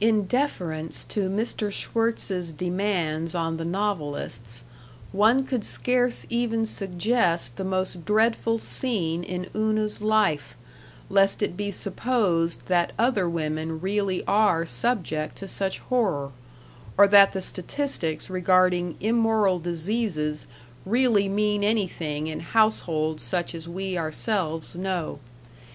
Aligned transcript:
In 0.00 0.24
deference 0.24 1.04
to 1.04 1.28
Mr. 1.28 1.70
Schwirtz's 1.70 2.50
demands 2.50 3.34
on 3.34 3.58
the 3.58 3.64
novelists, 3.66 4.64
one 5.12 5.44
could 5.44 5.64
scarce 5.64 6.24
even 6.30 6.64
suggest 6.64 7.56
the 7.56 7.62
most 7.62 8.06
dreadful 8.06 8.58
scene 8.58 9.22
in 9.22 9.50
Una's 9.54 10.00
life, 10.00 10.56
lest 11.10 11.42
it 11.42 11.58
be 11.58 11.70
supposed 11.70 12.64
that 12.68 12.94
other 12.98 13.28
women 13.28 13.82
really 13.82 14.24
are 14.26 14.64
subject 14.64 15.36
to 15.36 15.46
such 15.46 15.78
horror, 15.78 16.30
or 16.96 17.06
that 17.06 17.32
the 17.32 17.42
statistics 17.42 18.30
regarding 18.30 18.96
immoral 18.98 19.58
diseases 19.58 20.46
really 20.86 21.28
mean 21.28 21.62
anything 21.62 22.28
in 22.28 22.40
households 22.40 23.22
such 23.22 23.54
as 23.54 23.68
we 23.68 23.98
ourselves 23.98 24.74
know.... 24.74 25.18